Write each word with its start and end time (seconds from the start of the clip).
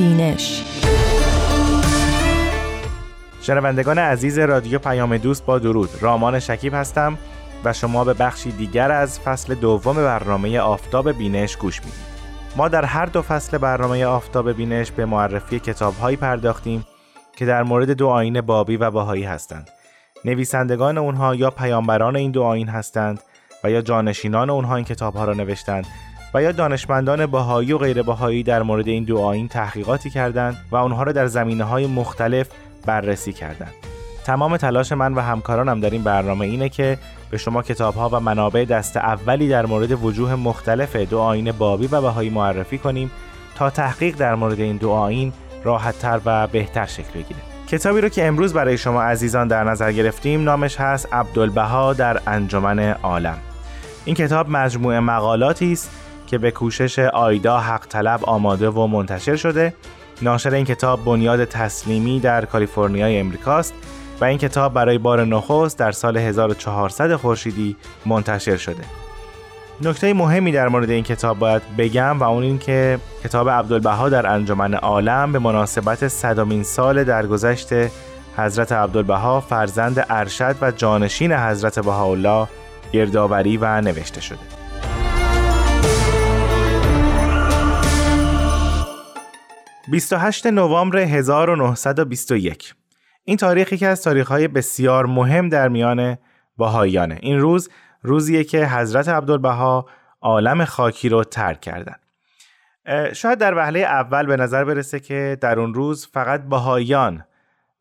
بینش. 0.00 0.64
شنوندگان 3.42 3.98
عزیز 3.98 4.38
رادیو 4.38 4.78
پیام 4.78 5.16
دوست 5.16 5.46
با 5.46 5.58
درود. 5.58 5.90
رامان 6.00 6.38
شکیب 6.38 6.74
هستم 6.74 7.18
و 7.64 7.72
شما 7.72 8.04
به 8.04 8.14
بخشی 8.14 8.52
دیگر 8.52 8.92
از 8.92 9.20
فصل 9.20 9.54
دوم 9.54 9.96
برنامه 9.96 10.58
آفتاب 10.58 11.12
بینش 11.12 11.56
گوش 11.56 11.80
می‌دید. 11.80 12.00
ما 12.56 12.68
در 12.68 12.84
هر 12.84 13.06
دو 13.06 13.22
فصل 13.22 13.58
برنامه 13.58 14.04
آفتاب 14.04 14.52
بینش 14.52 14.90
به 14.90 15.06
معرفی 15.06 15.60
کتابهایی 15.60 16.16
پرداختیم 16.16 16.86
که 17.36 17.46
در 17.46 17.62
مورد 17.62 17.90
دو 17.90 18.08
آین 18.08 18.40
بابی 18.40 18.76
و 18.76 18.90
باهایی 18.90 19.24
هستند. 19.24 19.68
نویسندگان 20.24 20.98
اونها 20.98 21.34
یا 21.34 21.50
پیامبران 21.50 22.16
این 22.16 22.30
دو 22.30 22.42
آین 22.42 22.68
هستند 22.68 23.22
و 23.64 23.70
یا 23.70 23.82
جانشینان 23.82 24.50
اونها 24.50 24.76
این 24.76 24.84
کتابها 24.84 25.24
را 25.24 25.34
نوشتند 25.34 25.86
و 26.34 26.42
یا 26.42 26.52
دانشمندان 26.52 27.26
باهایی 27.26 27.72
و 27.72 27.78
غیر 27.78 28.02
باهایی 28.02 28.42
در 28.42 28.62
مورد 28.62 28.88
این 28.88 29.04
دو 29.04 29.18
آین 29.18 29.48
تحقیقاتی 29.48 30.10
کردند 30.10 30.56
و 30.70 30.76
اونها 30.76 31.02
را 31.02 31.12
در 31.12 31.26
زمینه 31.26 31.64
های 31.64 31.86
مختلف 31.86 32.48
بررسی 32.86 33.32
کردند. 33.32 33.72
تمام 34.24 34.56
تلاش 34.56 34.92
من 34.92 35.14
و 35.14 35.20
همکارانم 35.20 35.80
در 35.80 35.90
این 35.90 36.02
برنامه 36.02 36.46
اینه 36.46 36.68
که 36.68 36.98
به 37.30 37.38
شما 37.38 37.62
کتاب 37.62 37.94
ها 37.94 38.08
و 38.08 38.20
منابع 38.20 38.64
دست 38.64 38.96
اولی 38.96 39.48
در 39.48 39.66
مورد 39.66 40.04
وجوه 40.04 40.34
مختلف 40.34 40.96
دو 40.96 41.18
آین 41.18 41.52
بابی 41.52 41.86
و 41.86 42.00
بهایی 42.00 42.30
معرفی 42.30 42.78
کنیم 42.78 43.10
تا 43.54 43.70
تحقیق 43.70 44.16
در 44.16 44.34
مورد 44.34 44.60
این 44.60 44.76
دو 44.76 44.90
آین 44.90 45.32
راحتتر 45.64 46.20
و 46.24 46.46
بهتر 46.46 46.86
شکل 46.86 47.10
بگیره. 47.14 47.40
کتابی 47.68 48.00
رو 48.00 48.08
که 48.08 48.26
امروز 48.26 48.52
برای 48.52 48.78
شما 48.78 49.02
عزیزان 49.02 49.48
در 49.48 49.64
نظر 49.64 49.92
گرفتیم 49.92 50.44
نامش 50.44 50.76
هست 50.76 51.14
عبدالبها 51.14 51.92
در 51.92 52.20
انجمن 52.26 52.78
عالم. 52.78 53.38
این 54.04 54.14
کتاب 54.14 54.50
مجموعه 54.50 55.00
مقالاتی 55.00 55.72
است 55.72 55.99
که 56.30 56.38
به 56.38 56.50
کوشش 56.50 56.98
آیدا 56.98 57.58
حق 57.58 57.86
طلب 57.86 58.24
آماده 58.24 58.70
و 58.70 58.86
منتشر 58.86 59.36
شده 59.36 59.74
ناشر 60.22 60.54
این 60.54 60.64
کتاب 60.64 61.04
بنیاد 61.04 61.44
تسلیمی 61.44 62.20
در 62.20 62.44
کالیفرنیای 62.44 63.18
امریکاست 63.18 63.74
و 64.20 64.24
این 64.24 64.38
کتاب 64.38 64.74
برای 64.74 64.98
بار 64.98 65.24
نخست 65.24 65.78
در 65.78 65.92
سال 65.92 66.16
1400 66.16 67.16
خورشیدی 67.16 67.76
منتشر 68.06 68.56
شده. 68.56 68.84
نکته 69.80 70.14
مهمی 70.14 70.52
در 70.52 70.68
مورد 70.68 70.90
این 70.90 71.04
کتاب 71.04 71.38
باید 71.38 71.62
بگم 71.78 72.18
و 72.18 72.22
اون 72.22 72.42
این 72.42 72.58
که 72.58 72.98
کتاب 73.24 73.50
عبدالبها 73.50 74.08
در 74.08 74.26
انجمن 74.26 74.74
عالم 74.74 75.32
به 75.32 75.38
مناسبت 75.38 76.08
صدامین 76.08 76.62
سال 76.62 77.04
درگذشت 77.04 77.68
حضرت 78.36 78.72
عبدالبها 78.72 79.40
فرزند 79.40 80.06
ارشد 80.10 80.56
و 80.60 80.70
جانشین 80.70 81.32
حضرت 81.32 81.78
بهاءالله 81.78 82.48
گردآوری 82.92 83.56
و 83.56 83.80
نوشته 83.80 84.20
شده. 84.20 84.59
28 89.90 90.46
نوامبر 90.46 90.98
1921 90.98 92.74
این 93.24 93.36
تاریخی 93.36 93.76
که 93.76 93.86
از 93.86 94.02
تاریخهای 94.02 94.48
بسیار 94.48 95.06
مهم 95.06 95.48
در 95.48 95.68
میان 95.68 96.18
باهایانه 96.56 97.18
این 97.22 97.38
روز 97.40 97.70
روزیه 98.02 98.44
که 98.44 98.66
حضرت 98.66 99.08
عبدالبها 99.08 99.86
عالم 100.20 100.64
خاکی 100.64 101.08
رو 101.08 101.24
ترک 101.24 101.60
کردند. 101.60 102.00
شاید 103.12 103.38
در 103.38 103.54
وهله 103.54 103.78
اول 103.78 104.26
به 104.26 104.36
نظر 104.36 104.64
برسه 104.64 105.00
که 105.00 105.38
در 105.40 105.60
اون 105.60 105.74
روز 105.74 106.08
فقط 106.12 106.42
باهایان 106.42 107.24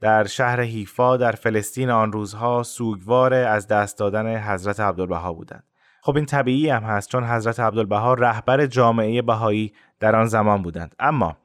در 0.02 0.28
شهر 0.28 0.62
حیفا 0.62 1.18
در 1.18 1.32
فلسطین 1.32 1.90
آن 1.90 2.12
روزها 2.12 2.64
سوگوار 2.64 3.34
از 3.34 3.68
دست 3.68 3.98
دادن 3.98 4.38
حضرت 4.38 4.80
عبدالبها 4.80 5.34
بودند. 5.34 5.64
خب 6.02 6.16
این 6.16 6.26
طبیعی 6.26 6.70
هم 6.70 6.84
هست 6.84 7.10
چون 7.10 7.24
حضرت 7.24 7.60
عبدالبها 7.60 8.14
رهبر 8.14 8.66
جامعه 8.66 9.22
بهایی 9.22 9.74
در 10.00 10.16
آن 10.16 10.26
زمان 10.26 10.62
بودند 10.62 10.96
اما 11.00 11.38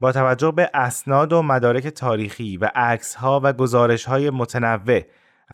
با 0.00 0.12
توجه 0.12 0.50
به 0.50 0.70
اسناد 0.74 1.32
و 1.32 1.42
مدارک 1.42 1.86
تاریخی 1.86 2.56
و 2.56 2.70
عکس 2.74 3.14
ها 3.14 3.40
و 3.44 3.52
گزارش 3.52 4.04
های 4.04 4.30
متنوع 4.30 5.00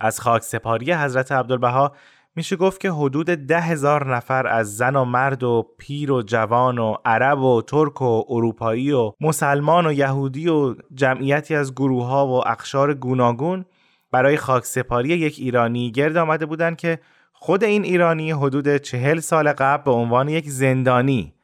از 0.01 0.21
خاک 0.21 0.43
سپاری 0.43 0.93
حضرت 0.93 1.33
عبدالبها 1.33 1.93
میشه 2.37 2.57
گفت 2.57 2.81
که 2.81 2.91
حدود 2.91 3.27
ده 3.27 3.61
هزار 3.61 4.17
نفر 4.17 4.47
از 4.47 4.77
زن 4.77 4.97
و 4.97 5.05
مرد 5.05 5.43
و 5.43 5.69
پیر 5.79 6.13
و 6.13 6.23
جوان 6.23 6.79
و 6.79 6.97
عرب 7.05 7.41
و 7.41 7.63
ترک 7.63 8.03
و 8.03 8.25
اروپایی 8.29 8.93
و 8.93 9.13
مسلمان 9.21 9.87
و 9.87 9.93
یهودی 9.93 10.49
و 10.49 10.75
جمعیتی 10.95 11.55
از 11.55 11.75
گروه 11.75 12.07
ها 12.07 12.27
و 12.27 12.49
اقشار 12.49 12.95
گوناگون 12.95 13.65
برای 14.11 14.37
خاک 14.37 14.65
سپاری 14.65 15.09
یک 15.09 15.37
ایرانی 15.39 15.91
گرد 15.91 16.17
آمده 16.17 16.47
بودند 16.47 16.77
که 16.77 16.99
خود 17.33 17.65
این 17.65 17.85
ایرانی 17.85 18.31
حدود 18.31 18.77
چهل 18.77 19.21
سال 19.21 19.53
قبل 19.53 19.85
به 19.85 19.91
عنوان 19.91 20.29
یک 20.29 20.51
زندانی 20.51 21.35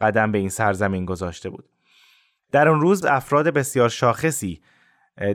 قدم 0.00 0.32
به 0.32 0.38
این 0.38 0.48
سرزمین 0.48 1.04
گذاشته 1.04 1.50
بود. 1.50 1.75
در 2.52 2.68
اون 2.68 2.80
روز 2.80 3.04
افراد 3.04 3.48
بسیار 3.48 3.88
شاخصی 3.88 4.60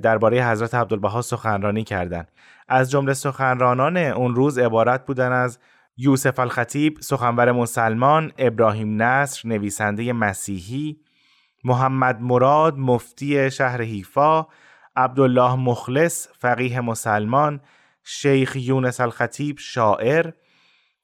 درباره 0.03 0.45
حضرت 0.47 0.75
عبدالبها 0.75 1.21
سخنرانی 1.21 1.83
کردند. 1.83 2.31
از 2.67 2.91
جمله 2.91 3.13
سخنرانان 3.13 3.97
اون 3.97 4.35
روز 4.35 4.59
عبارت 4.59 5.05
بودن 5.05 5.31
از 5.31 5.59
یوسف 5.97 6.39
الخطیب 6.39 6.97
سخنور 6.99 7.51
مسلمان، 7.51 8.31
ابراهیم 8.37 9.01
نصر 9.01 9.49
نویسنده 9.49 10.13
مسیحی، 10.13 10.97
محمد 11.63 12.21
مراد 12.21 12.77
مفتی 12.77 13.51
شهر 13.51 13.81
حیفا، 13.81 14.45
عبدالله 14.95 15.55
مخلص 15.55 16.27
فقیه 16.39 16.81
مسلمان، 16.81 17.61
شیخ 18.03 18.55
یونس 18.55 18.99
الخطیب 18.99 19.59
شاعر، 19.59 20.31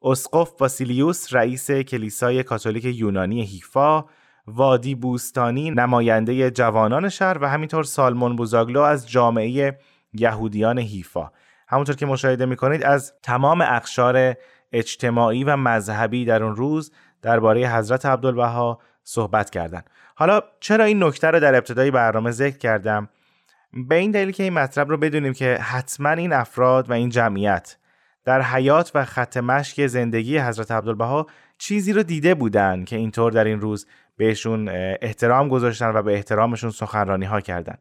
اسقف 0.02 0.62
واسیلیوس 0.62 1.34
رئیس 1.34 1.72
کلیسای 1.72 2.44
کاتولیک 2.44 2.86
یونانی 2.86 3.44
حیفا، 3.44 4.06
وادی 4.48 4.96
بوستانی 4.96 5.72
نماینده 5.72 6.52
جوانان 6.52 7.10
شهر 7.10 7.38
و 7.42 7.50
همینطور 7.50 7.84
سالمون 7.84 8.36
بوزاگلو 8.36 8.82
از 8.82 9.10
جامعه 9.10 9.80
یهودیان 10.14 10.80
حیفا 10.80 11.32
همونطور 11.68 11.96
که 11.96 12.06
مشاهده 12.06 12.46
می‌کنید 12.46 12.84
از 12.84 13.14
تمام 13.24 13.62
اقشار 13.62 14.36
اجتماعی 14.72 15.44
و 15.44 15.56
مذهبی 15.56 16.26
در 16.26 16.44
اون 16.44 16.56
روز 16.56 16.92
درباره 17.22 17.70
حضرت 17.70 18.06
عبدالبها 18.06 18.80
صحبت 19.04 19.50
کردند. 19.50 19.90
حالا 20.16 20.42
چرا 20.60 20.84
این 20.84 21.04
نکته 21.04 21.28
رو 21.28 21.40
در 21.40 21.56
ابتدای 21.56 21.92
برنامه 21.92 22.32
ذکر 22.32 22.58
کردم 22.58 23.10
به 23.74 23.96
این 23.96 24.12
دلیل 24.12 24.32
که 24.32 24.44
این 24.44 24.54
مطلب 24.54 24.90
رو 24.90 24.98
بدونیم 24.98 25.34
که 25.34 25.56
حتما 25.62 26.10
این 26.10 26.34
افراد 26.34 26.90
و 26.90 26.94
این 26.94 27.10
جمعیت 27.10 27.78
در 28.26 28.42
حیات 28.42 28.92
و 28.96 29.06
خط 29.06 29.38
مشک 29.38 29.88
زندگی 29.88 30.38
حضرت 30.38 30.72
عبدالبها 30.72 31.28
چیزی 31.58 31.94
رو 31.94 32.04
دیده 32.04 32.36
بودن 32.36 32.84
که 32.84 32.96
اینطور 32.96 33.32
در 33.32 33.44
این 33.44 33.62
روز 33.62 33.88
بهشون 34.18 34.70
احترام 35.02 35.48
گذاشتن 35.50 35.90
و 35.96 36.02
به 36.02 36.14
احترامشون 36.14 36.72
سخنرانی 36.72 37.26
ها 37.26 37.42
کردن. 37.42 37.78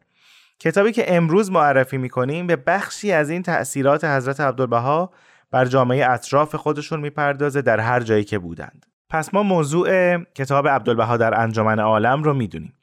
کتابی 0.59 0.91
که 0.91 1.15
امروز 1.15 1.51
معرفی 1.51 1.97
می‌کنیم 1.97 2.47
به 2.47 2.55
بخشی 2.55 3.11
از 3.11 3.29
این 3.29 3.43
تأثیرات 3.43 4.03
حضرت 4.03 4.39
عبدالبها 4.39 5.11
بر 5.51 5.65
جامعه 5.65 6.09
اطراف 6.11 6.55
خودشون 6.55 6.99
می‌پردازه 6.99 7.61
در 7.61 7.79
هر 7.79 7.99
جایی 7.99 8.23
که 8.23 8.39
بودند. 8.39 8.85
پس 9.09 9.33
ما 9.33 9.43
موضوع 9.43 10.17
کتاب 10.23 10.67
عبدالبها 10.67 11.17
در 11.17 11.39
انجمن 11.39 11.79
عالم 11.79 12.23
رو 12.23 12.33
می‌دونیم. 12.33 12.73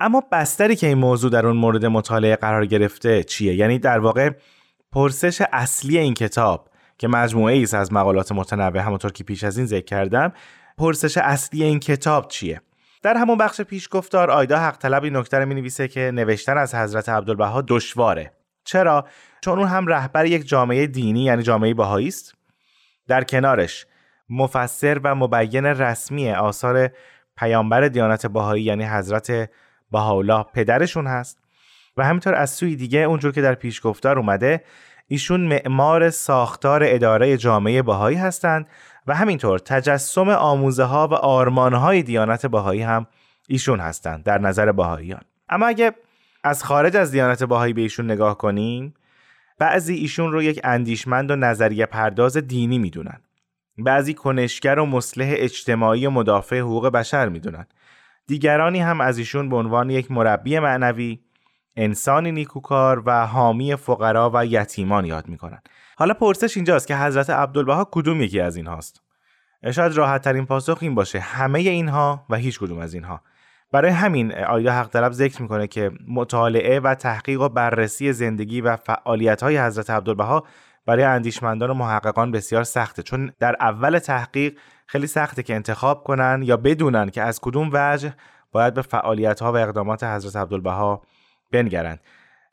اما 0.00 0.22
بستری 0.32 0.76
که 0.76 0.86
این 0.86 0.98
موضوع 0.98 1.30
در 1.30 1.46
اون 1.46 1.56
مورد 1.56 1.86
مطالعه 1.86 2.36
قرار 2.36 2.66
گرفته 2.66 3.24
چیه؟ 3.24 3.54
یعنی 3.54 3.78
در 3.78 3.98
واقع 3.98 4.30
پرسش 4.92 5.42
اصلی 5.52 5.98
این 5.98 6.14
کتاب 6.14 6.67
که 6.98 7.08
مجموعه 7.08 7.54
ای 7.54 7.66
از 7.72 7.92
مقالات 7.92 8.32
متنوع 8.32 8.78
همونطور 8.78 9.12
که 9.12 9.24
پیش 9.24 9.44
از 9.44 9.58
این 9.58 9.66
ذکر 9.66 9.84
کردم 9.84 10.32
پرسش 10.78 11.18
اصلی 11.18 11.64
این 11.64 11.80
کتاب 11.80 12.28
چیه؟ 12.28 12.60
در 13.02 13.16
همون 13.16 13.38
بخش 13.38 13.60
پیش 13.60 13.88
گفتار 13.90 14.30
آیدا 14.30 14.58
حق 14.58 14.76
طلب 14.76 15.04
این 15.04 15.16
نکته 15.16 15.44
می 15.44 15.54
نویسه 15.54 15.88
که 15.88 16.10
نوشتن 16.14 16.58
از 16.58 16.74
حضرت 16.74 17.08
عبدالبها 17.08 17.62
دشواره. 17.68 18.32
چرا؟ 18.64 19.06
چون 19.40 19.58
اون 19.58 19.68
هم 19.68 19.86
رهبر 19.86 20.26
یک 20.26 20.48
جامعه 20.48 20.86
دینی 20.86 21.24
یعنی 21.24 21.42
جامعه 21.42 21.74
بهایی 21.74 22.08
است. 22.08 22.34
در 23.06 23.24
کنارش 23.24 23.86
مفسر 24.30 25.00
و 25.04 25.14
مبین 25.14 25.64
رسمی 25.66 26.30
آثار 26.30 26.90
پیامبر 27.36 27.88
دیانت 27.88 28.26
بهایی 28.26 28.64
یعنی 28.64 28.84
حضرت 28.84 29.50
بهاءالله 29.92 30.44
پدرشون 30.54 31.06
هست. 31.06 31.38
و 31.96 32.04
همینطور 32.04 32.34
از 32.34 32.50
سوی 32.50 32.76
دیگه 32.76 32.98
اونجور 32.98 33.32
که 33.32 33.42
در 33.42 33.54
پیش 33.54 33.80
گفتار 33.84 34.18
اومده 34.18 34.64
ایشون 35.08 35.40
معمار 35.40 36.10
ساختار 36.10 36.82
اداره 36.84 37.36
جامعه 37.36 37.82
بهایی 37.82 38.16
هستند 38.16 38.66
و 39.06 39.14
همینطور 39.14 39.58
تجسم 39.58 40.28
آموزه 40.28 40.84
ها 40.84 41.08
و 41.08 41.14
آرمان 41.14 41.74
های 41.74 42.02
دیانت 42.02 42.46
بهایی 42.46 42.82
هم 42.82 43.06
ایشون 43.48 43.80
هستند 43.80 44.24
در 44.24 44.38
نظر 44.38 44.72
بهاییان. 44.72 45.20
اما 45.48 45.66
اگه 45.66 45.92
از 46.44 46.64
خارج 46.64 46.96
از 46.96 47.10
دیانت 47.10 47.44
بهایی 47.44 47.72
به 47.72 47.80
ایشون 47.80 48.10
نگاه 48.10 48.38
کنیم 48.38 48.94
بعضی 49.58 49.94
ایشون 49.94 50.32
رو 50.32 50.42
یک 50.42 50.60
اندیشمند 50.64 51.30
و 51.30 51.36
نظریه 51.36 51.86
پرداز 51.86 52.36
دینی 52.36 52.78
می‌دونن. 52.78 53.20
بعضی 53.78 54.14
کنشگر 54.14 54.78
و 54.78 54.86
مصلح 54.86 55.34
اجتماعی 55.36 56.06
و 56.06 56.10
مدافع 56.10 56.58
حقوق 56.58 56.88
بشر 56.88 57.28
می‌دونن. 57.28 57.66
دیگرانی 58.26 58.80
هم 58.80 59.00
از 59.00 59.18
ایشون 59.18 59.48
به 59.48 59.56
عنوان 59.56 59.90
یک 59.90 60.10
مربی 60.10 60.58
معنوی 60.58 61.20
انسانی 61.78 62.32
نیکوکار 62.32 63.02
و 63.06 63.26
حامی 63.26 63.76
فقرا 63.76 64.30
و 64.34 64.46
یتیمان 64.46 65.04
یاد 65.04 65.28
می‌کنن. 65.28 65.58
حالا 65.96 66.14
پرسش 66.14 66.56
اینجاست 66.56 66.86
که 66.86 66.96
حضرت 66.96 67.30
عبدالبها 67.30 67.88
کدوم 67.90 68.20
یکی 68.20 68.40
از 68.40 68.56
اینهاست؟ 68.56 69.02
شاید 69.70 69.92
راحت 69.92 70.22
ترین 70.22 70.46
پاسخ 70.46 70.78
این 70.80 70.94
باشه 70.94 71.18
همه 71.18 71.58
اینها 71.58 72.26
و 72.30 72.36
هیچ 72.36 72.58
کدوم 72.58 72.78
از 72.78 72.94
اینها. 72.94 73.20
برای 73.72 73.90
همین 73.90 74.34
آیدا 74.34 74.72
حق 74.72 74.88
طلب 74.88 75.12
ذکر 75.12 75.42
می‌کنه 75.42 75.66
که 75.66 75.90
مطالعه 76.08 76.80
و 76.80 76.94
تحقیق 76.94 77.40
و 77.40 77.48
بررسی 77.48 78.12
زندگی 78.12 78.60
و 78.60 78.76
فعالیت 78.76 79.42
های 79.42 79.58
حضرت 79.58 79.90
عبدالبها 79.90 80.44
برای 80.86 81.04
اندیشمندان 81.04 81.70
و 81.70 81.74
محققان 81.74 82.32
بسیار 82.32 82.64
سخته؟ 82.64 83.02
چون 83.02 83.32
در 83.40 83.56
اول 83.60 83.98
تحقیق 83.98 84.58
خیلی 84.86 85.06
سخته 85.06 85.42
که 85.42 85.54
انتخاب 85.54 86.04
کنن 86.04 86.40
یا 86.44 86.56
بدونن 86.56 87.08
که 87.08 87.22
از 87.22 87.40
کدوم 87.40 87.70
وجه 87.72 88.14
باید 88.52 88.74
به 88.74 88.82
فعالیت 88.82 89.40
ها 89.40 89.52
و 89.52 89.56
اقدامات 89.56 90.04
حضرت 90.04 90.36
عبدالبها 90.36 91.02
بنگرند. 91.50 92.00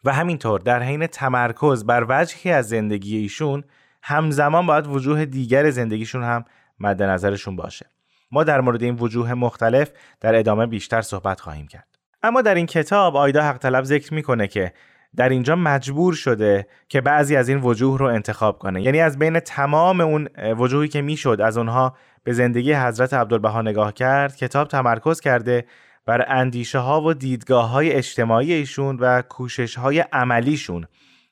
و 0.03 0.13
همینطور 0.13 0.59
در 0.59 0.83
حین 0.83 1.07
تمرکز 1.07 1.85
بر 1.85 2.05
وجهی 2.09 2.51
از 2.51 2.69
زندگی 2.69 3.17
ایشون 3.17 3.63
همزمان 4.03 4.65
باید 4.65 4.87
وجوه 4.87 5.25
دیگر 5.25 5.69
زندگیشون 5.69 6.23
هم 6.23 6.45
مد 6.79 7.03
نظرشون 7.03 7.55
باشه. 7.55 7.85
ما 8.31 8.43
در 8.43 8.61
مورد 8.61 8.83
این 8.83 8.95
وجوه 8.95 9.33
مختلف 9.33 9.91
در 10.21 10.35
ادامه 10.35 10.65
بیشتر 10.65 11.01
صحبت 11.01 11.39
خواهیم 11.39 11.67
کرد. 11.67 11.87
اما 12.23 12.41
در 12.41 12.55
این 12.55 12.65
کتاب 12.65 13.15
آیدا 13.15 13.43
حق 13.43 13.57
طلب 13.57 13.83
ذکر 13.83 14.13
می‌کنه 14.13 14.47
که 14.47 14.73
در 15.15 15.29
اینجا 15.29 15.55
مجبور 15.55 16.13
شده 16.13 16.67
که 16.89 17.01
بعضی 17.01 17.35
از 17.35 17.49
این 17.49 17.61
وجوه 17.61 17.99
رو 17.99 18.05
انتخاب 18.05 18.59
کنه. 18.59 18.81
یعنی 18.81 19.01
از 19.01 19.19
بین 19.19 19.39
تمام 19.39 20.01
اون 20.01 20.29
وجوهی 20.57 20.87
که 20.87 21.01
می‌شد 21.01 21.41
از 21.41 21.57
اونها 21.57 21.95
به 22.23 22.33
زندگی 22.33 22.73
حضرت 22.73 23.13
عبدالبها 23.13 23.61
نگاه 23.61 23.93
کرد 23.93 24.35
کتاب 24.35 24.67
تمرکز 24.67 25.19
کرده 25.19 25.65
بر 26.05 26.25
اندیشه 26.27 26.79
ها 26.79 27.01
و 27.01 27.13
دیدگاه 27.13 27.69
های 27.69 27.93
اجتماعی 27.93 28.53
ایشون 28.53 28.97
و 28.99 29.21
کوشش 29.21 29.75
های 29.75 29.99
عملیشون 29.99 30.87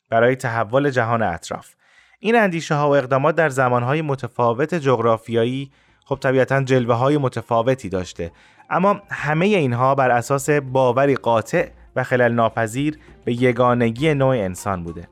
برای 0.09 0.35
تحول 0.35 0.89
جهان 0.89 1.21
اطراف. 1.21 1.75
این 2.19 2.35
اندیشه 2.35 2.75
ها 2.75 2.89
و 2.89 2.95
اقدامات 2.95 3.35
در 3.35 3.49
زمان 3.49 3.83
های 3.83 4.01
متفاوت 4.01 4.75
جغرافیایی 4.75 5.71
خب 6.05 6.15
طبیعتا 6.15 6.63
جلوه 6.63 6.95
های 6.95 7.17
متفاوتی 7.17 7.89
داشته. 7.89 8.31
اما 8.69 9.01
همه 9.09 9.45
اینها 9.45 9.95
بر 9.95 10.11
اساس 10.11 10.49
باوری 10.49 11.15
قاطع 11.15 11.69
و 11.95 12.03
خلل 12.03 12.31
ناپذیر 12.31 12.97
به 13.25 13.33
یگانگی 13.33 14.13
نوع 14.13 14.35
انسان 14.35 14.83
بوده. 14.83 15.07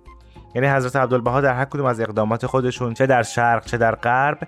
یعنی 0.56 0.68
حضرت 0.68 0.96
عبدالبها 0.96 1.42
در 1.42 1.54
هر 1.54 1.66
کدوم 1.66 1.86
از 1.86 2.00
اقدامات 2.00 2.46
خودشون 2.46 2.94
چه 2.94 3.06
در 3.06 3.24
شرق 3.24 3.66
چه 3.66 3.78
در 3.78 3.96
غرب 3.96 4.48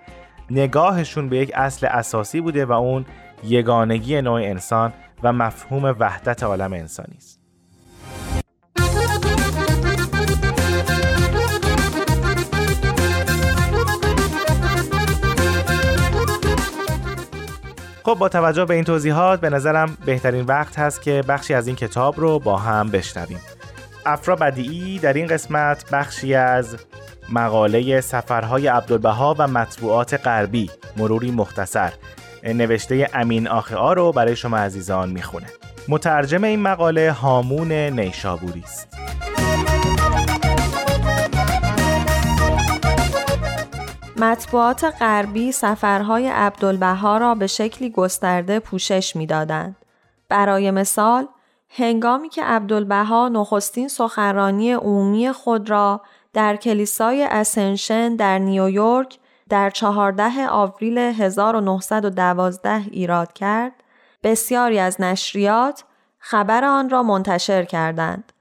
نگاهشون 0.51 1.29
به 1.29 1.37
یک 1.37 1.51
اصل 1.55 1.87
اساسی 1.87 2.41
بوده 2.41 2.65
و 2.65 2.71
اون 2.71 3.05
یگانگی 3.43 4.21
نوع 4.21 4.41
انسان 4.41 4.93
و 5.23 5.33
مفهوم 5.33 5.95
وحدت 5.99 6.43
عالم 6.43 6.73
انسانی 6.73 7.15
است. 7.17 7.39
خب 18.05 18.13
با 18.13 18.29
توجه 18.29 18.65
به 18.65 18.73
این 18.73 18.83
توضیحات 18.83 19.41
به 19.41 19.49
نظرم 19.49 19.97
بهترین 20.05 20.45
وقت 20.45 20.79
هست 20.79 21.01
که 21.01 21.23
بخشی 21.27 21.53
از 21.53 21.67
این 21.67 21.75
کتاب 21.75 22.19
رو 22.19 22.39
با 22.39 22.57
هم 22.57 22.89
بشنویم. 22.89 23.39
افرا 24.05 24.35
بدیعی 24.35 24.99
در 24.99 25.13
این 25.13 25.27
قسمت 25.27 25.89
بخشی 25.91 26.35
از 26.35 26.77
مقاله 27.29 28.01
سفرهای 28.01 28.67
عبدالبها 28.67 29.35
و 29.37 29.47
مطبوعات 29.47 30.13
غربی 30.13 30.71
مروری 30.97 31.31
مختصر. 31.31 31.93
نوشته 32.43 33.09
امین 33.13 33.47
آخه 33.47 33.75
رو 33.93 34.11
برای 34.11 34.35
شما 34.35 34.57
عزیزان 34.57 35.09
می‌خونه 35.09 35.47
مترجم 35.87 36.43
این 36.43 36.59
مقاله 36.59 37.11
هامون 37.11 37.71
نیشابوری 37.71 38.63
است 38.63 38.87
مطبوعات 44.17 44.83
غربی 44.99 45.51
سفرهای 45.51 46.27
عبدالبها 46.27 47.17
را 47.17 47.35
به 47.35 47.47
شکلی 47.47 47.89
گسترده 47.89 48.59
پوشش 48.59 49.15
می‌دادند. 49.15 49.75
برای 50.29 50.71
مثال 50.71 51.27
هنگامی 51.69 52.29
که 52.29 52.43
عبدالبها 52.43 53.29
نخستین 53.29 53.87
سخنرانی 53.87 54.71
عمومی 54.71 55.31
خود 55.31 55.69
را 55.69 56.01
در 56.33 56.55
کلیسای 56.55 57.23
اسنشن 57.23 58.15
در 58.15 58.39
نیویورک 58.39 59.17
در 59.49 59.69
14 59.69 60.47
آوریل 60.49 60.97
1912 60.97 62.81
ایراد 62.91 63.33
کرد، 63.33 63.71
بسیاری 64.23 64.79
از 64.79 65.01
نشریات 65.01 65.83
خبر 66.19 66.65
آن 66.65 66.89
را 66.89 67.03
منتشر 67.03 67.63
کردند 67.63 68.33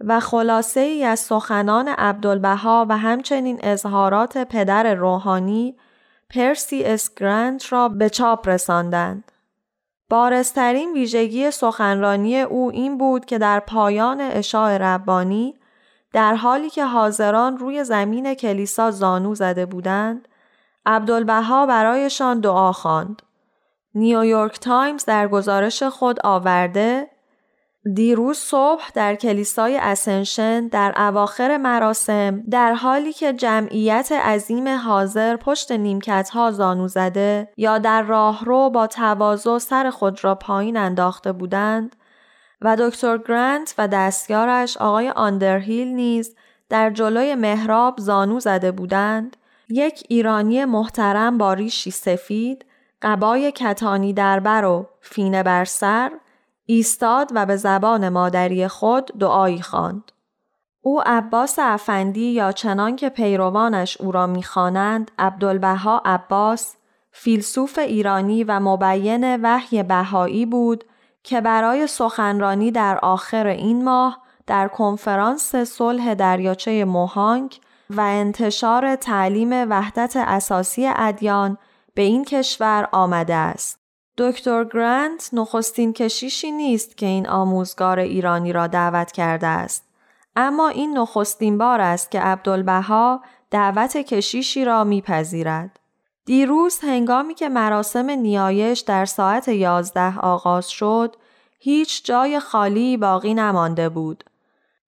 و 0.00 0.20
خلاصه 0.20 0.80
ای 0.80 1.04
از 1.04 1.20
سخنان 1.20 1.88
عبدالبها 1.88 2.86
و 2.88 2.98
همچنین 2.98 3.58
اظهارات 3.62 4.38
پدر 4.38 4.94
روحانی 4.94 5.76
پرسی 6.30 6.84
اس 6.84 7.02
گرانت 7.02 7.72
را 7.72 7.88
به 7.88 8.10
چاپ 8.10 8.48
رساندند. 8.48 9.32
بارزترین 10.10 10.92
ویژگی 10.92 11.50
سخنرانی 11.50 12.40
او 12.40 12.70
این 12.70 12.98
بود 12.98 13.24
که 13.24 13.38
در 13.38 13.60
پایان 13.60 14.20
عشاء 14.20 14.78
ربانی 14.78 15.54
در 16.12 16.34
حالی 16.34 16.70
که 16.70 16.84
حاضران 16.84 17.58
روی 17.58 17.84
زمین 17.84 18.34
کلیسا 18.34 18.90
زانو 18.90 19.34
زده 19.34 19.66
بودند 19.66 20.28
عبدالبها 20.86 21.66
برایشان 21.66 22.40
دعا 22.40 22.72
خواند. 22.72 23.22
نیویورک 23.94 24.60
تایمز 24.60 25.04
در 25.04 25.28
گزارش 25.28 25.82
خود 25.82 26.18
آورده 26.24 27.06
دیروز 27.94 28.38
صبح 28.38 28.90
در 28.94 29.14
کلیسای 29.14 29.76
اسنشن 29.76 30.68
در 30.68 30.94
اواخر 30.96 31.56
مراسم 31.56 32.42
در 32.50 32.74
حالی 32.74 33.12
که 33.12 33.32
جمعیت 33.32 34.12
عظیم 34.12 34.68
حاضر 34.68 35.36
پشت 35.36 35.72
نیمکت 35.72 36.30
ها 36.30 36.50
زانو 36.50 36.88
زده 36.88 37.48
یا 37.56 37.78
در 37.78 38.02
راهرو 38.02 38.70
با 38.70 38.86
تواضع 38.86 39.58
سر 39.58 39.90
خود 39.90 40.24
را 40.24 40.34
پایین 40.34 40.76
انداخته 40.76 41.32
بودند 41.32 41.96
و 42.60 42.76
دکتر 42.76 43.18
گرانت 43.18 43.74
و 43.78 43.88
دستیارش 43.88 44.76
آقای 44.76 45.08
آندرهیل 45.08 45.88
نیز 45.88 46.36
در 46.68 46.90
جلوی 46.90 47.34
محراب 47.34 47.94
زانو 47.98 48.40
زده 48.40 48.72
بودند 48.72 49.36
یک 49.68 50.04
ایرانی 50.08 50.64
محترم 50.64 51.38
با 51.38 51.52
ریشی 51.52 51.90
سفید 51.90 52.64
قبای 53.02 53.52
کتانی 53.52 54.12
در 54.12 54.40
بر 54.40 54.64
و 54.64 54.86
فینه 55.00 55.42
بر 55.42 55.64
سر 55.64 56.10
ایستاد 56.66 57.30
و 57.34 57.46
به 57.46 57.56
زبان 57.56 58.08
مادری 58.08 58.68
خود 58.68 59.06
دعایی 59.18 59.62
خواند. 59.62 60.12
او 60.80 61.02
عباس 61.06 61.58
افندی 61.58 62.30
یا 62.30 62.52
چنان 62.52 62.96
که 62.96 63.08
پیروانش 63.08 64.00
او 64.00 64.12
را 64.12 64.26
می‌خوانند 64.26 65.10
عبدالبها 65.18 66.02
عباس 66.04 66.76
فیلسوف 67.12 67.78
ایرانی 67.78 68.44
و 68.44 68.60
مبین 68.60 69.36
وحی 69.42 69.82
بهایی 69.82 70.46
بود 70.46 70.84
که 71.22 71.40
برای 71.40 71.86
سخنرانی 71.86 72.70
در 72.70 72.98
آخر 73.02 73.46
این 73.46 73.84
ماه 73.84 74.22
در 74.46 74.68
کنفرانس 74.68 75.56
صلح 75.56 76.14
دریاچه 76.14 76.84
موهانگ 76.84 77.60
و 77.90 78.00
انتشار 78.00 78.96
تعلیم 78.96 79.70
وحدت 79.70 80.16
اساسی 80.16 80.90
ادیان 80.96 81.58
به 81.94 82.02
این 82.02 82.24
کشور 82.24 82.88
آمده 82.92 83.34
است. 83.34 83.78
دکتر 84.18 84.64
گرانت 84.64 85.30
نخستین 85.32 85.92
کشیشی 85.92 86.50
نیست 86.50 86.96
که 86.96 87.06
این 87.06 87.28
آموزگار 87.28 87.98
ایرانی 87.98 88.52
را 88.52 88.66
دعوت 88.66 89.12
کرده 89.12 89.46
است. 89.46 89.84
اما 90.36 90.68
این 90.68 90.98
نخستین 90.98 91.58
بار 91.58 91.80
است 91.80 92.10
که 92.10 92.20
عبدالبها 92.20 93.22
دعوت 93.50 93.96
کشیشی 93.96 94.64
را 94.64 94.84
میپذیرد. 94.84 95.80
دیروز 96.24 96.78
هنگامی 96.78 97.34
که 97.34 97.48
مراسم 97.48 98.10
نیایش 98.10 98.80
در 98.80 99.04
ساعت 99.04 99.48
یازده 99.48 100.18
آغاز 100.18 100.70
شد، 100.70 101.16
هیچ 101.58 102.04
جای 102.04 102.40
خالی 102.40 102.96
باقی 102.96 103.34
نمانده 103.34 103.88
بود. 103.88 104.24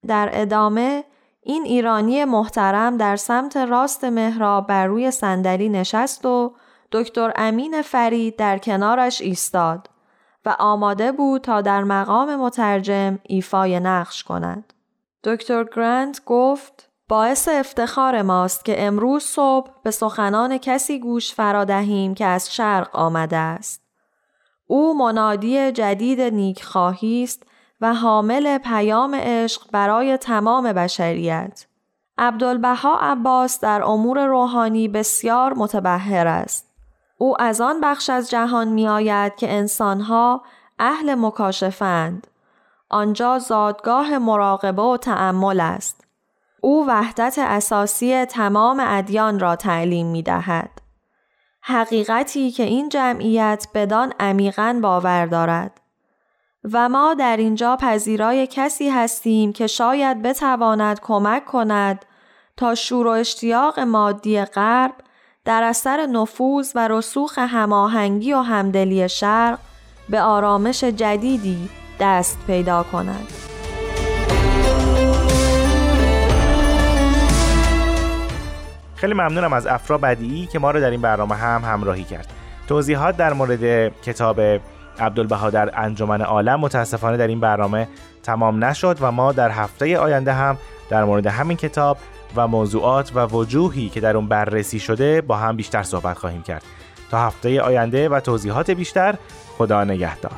در 0.07 0.29
ادامه 0.33 1.03
این 1.49 1.63
ایرانی 1.63 2.25
محترم 2.25 2.97
در 2.97 3.15
سمت 3.15 3.57
راست 3.57 4.03
مهراب 4.03 4.67
بر 4.67 4.87
روی 4.87 5.11
صندلی 5.11 5.69
نشست 5.69 6.25
و 6.25 6.53
دکتر 6.91 7.33
امین 7.35 7.81
فرید 7.81 8.35
در 8.35 8.57
کنارش 8.57 9.21
ایستاد 9.21 9.89
و 10.45 10.55
آماده 10.59 11.11
بود 11.11 11.41
تا 11.41 11.61
در 11.61 11.83
مقام 11.83 12.35
مترجم 12.35 13.19
ایفای 13.23 13.79
نقش 13.79 14.23
کند. 14.23 14.73
دکتر 15.23 15.63
گرانت 15.63 16.21
گفت 16.25 16.89
باعث 17.07 17.47
افتخار 17.51 18.21
ماست 18.21 18.65
که 18.65 18.85
امروز 18.85 19.23
صبح 19.23 19.71
به 19.83 19.91
سخنان 19.91 20.57
کسی 20.57 20.99
گوش 20.99 21.33
فرادهیم 21.33 22.13
که 22.13 22.25
از 22.25 22.55
شرق 22.55 22.95
آمده 22.95 23.37
است. 23.37 23.81
او 24.67 24.97
منادی 24.97 25.71
جدید 25.71 26.21
نیکخواهی 26.21 27.23
است 27.23 27.43
و 27.81 27.93
حامل 27.93 28.57
پیام 28.57 29.15
عشق 29.15 29.71
برای 29.71 30.17
تمام 30.17 30.73
بشریت. 30.73 31.65
عبدالبها 32.17 32.97
عباس 32.99 33.59
در 33.59 33.83
امور 33.83 34.25
روحانی 34.25 34.87
بسیار 34.87 35.53
متبهر 35.53 36.27
است. 36.27 36.69
او 37.17 37.41
از 37.41 37.61
آن 37.61 37.81
بخش 37.81 38.09
از 38.09 38.29
جهان 38.29 38.67
می 38.67 38.87
آید 38.87 39.35
که 39.35 39.53
انسانها 39.53 40.41
اهل 40.79 41.15
مکاشفند. 41.15 42.27
آنجا 42.89 43.39
زادگاه 43.39 44.17
مراقبه 44.17 44.81
و 44.81 44.97
تعمل 44.97 45.59
است. 45.59 46.07
او 46.61 46.87
وحدت 46.87 47.35
اساسی 47.39 48.25
تمام 48.25 48.83
ادیان 48.87 49.39
را 49.39 49.55
تعلیم 49.55 50.07
می 50.07 50.23
دهد. 50.23 50.69
حقیقتی 51.61 52.51
که 52.51 52.63
این 52.63 52.89
جمعیت 52.89 53.67
بدان 53.73 54.13
عمیقا 54.19 54.79
باور 54.81 55.25
دارد. 55.25 55.81
و 56.63 56.89
ما 56.89 57.13
در 57.13 57.37
اینجا 57.37 57.77
پذیرای 57.81 58.47
کسی 58.47 58.89
هستیم 58.89 59.53
که 59.53 59.67
شاید 59.67 60.21
بتواند 60.21 60.99
کمک 60.99 61.45
کند 61.45 62.05
تا 62.57 62.75
شور 62.75 63.07
و 63.07 63.09
اشتیاق 63.09 63.79
مادی 63.79 64.45
غرب 64.45 64.93
در 65.45 65.63
اثر 65.63 66.05
نفوذ 66.05 66.71
و 66.75 66.87
رسوخ 66.87 67.37
هماهنگی 67.37 68.33
و 68.33 68.39
همدلی 68.39 69.09
شرق 69.09 69.59
به 70.09 70.21
آرامش 70.21 70.83
جدیدی 70.83 71.69
دست 71.99 72.37
پیدا 72.47 72.83
کند. 72.83 73.27
خیلی 78.95 79.13
ممنونم 79.13 79.53
از 79.53 79.67
افرا 79.67 79.97
بدیعی 79.97 80.45
که 80.45 80.59
ما 80.59 80.71
رو 80.71 80.79
در 80.79 80.89
این 80.89 81.01
برنامه 81.01 81.35
هم 81.35 81.61
همراهی 81.61 82.03
کرد. 82.03 82.27
توضیحات 82.67 83.17
در 83.17 83.33
مورد 83.33 83.93
کتاب 84.01 84.39
عبدالبها 84.99 85.49
در 85.49 85.79
انجمن 85.79 86.21
عالم 86.21 86.59
متاسفانه 86.59 87.17
در 87.17 87.27
این 87.27 87.39
برنامه 87.39 87.87
تمام 88.23 88.63
نشد 88.63 88.97
و 89.01 89.11
ما 89.11 89.31
در 89.31 89.49
هفته 89.49 89.97
آینده 89.97 90.33
هم 90.33 90.57
در 90.89 91.03
مورد 91.03 91.27
همین 91.27 91.57
کتاب 91.57 91.97
و 92.35 92.47
موضوعات 92.47 93.11
و 93.15 93.25
وجوهی 93.25 93.89
که 93.89 93.99
در 93.99 94.17
اون 94.17 94.27
بررسی 94.27 94.79
شده 94.79 95.21
با 95.21 95.37
هم 95.37 95.55
بیشتر 95.55 95.83
صحبت 95.83 96.17
خواهیم 96.17 96.41
کرد. 96.41 96.63
تا 97.11 97.19
هفته 97.19 97.61
آینده 97.61 98.09
و 98.09 98.19
توضیحات 98.19 98.71
بیشتر 98.71 99.15
خدا 99.57 99.83
نگهدار. 99.83 100.31